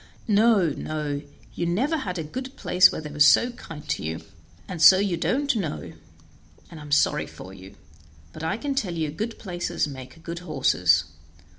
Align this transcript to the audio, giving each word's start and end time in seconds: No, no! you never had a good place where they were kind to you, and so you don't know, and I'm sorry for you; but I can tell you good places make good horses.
No, 0.27 0.69
no! 0.71 1.21
you 1.53 1.67
never 1.67 1.95
had 1.97 2.17
a 2.17 2.23
good 2.23 2.55
place 2.57 2.91
where 2.91 3.01
they 3.01 3.11
were 3.11 3.51
kind 3.51 3.87
to 3.87 4.03
you, 4.03 4.21
and 4.67 4.81
so 4.81 4.97
you 4.97 5.15
don't 5.15 5.55
know, 5.55 5.93
and 6.71 6.79
I'm 6.79 6.91
sorry 6.91 7.27
for 7.27 7.53
you; 7.53 7.75
but 8.33 8.41
I 8.43 8.57
can 8.57 8.73
tell 8.73 8.95
you 8.95 9.11
good 9.11 9.37
places 9.37 9.87
make 9.87 10.23
good 10.23 10.39
horses. 10.39 11.03